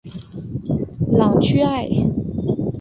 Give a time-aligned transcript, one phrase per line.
[1.11, 1.87] 朗屈艾。